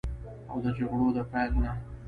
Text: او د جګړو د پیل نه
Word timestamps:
او 0.49 0.57
د 0.65 0.67
جګړو 0.77 1.07
د 1.15 1.17
پیل 1.31 1.51
نه 1.63 1.71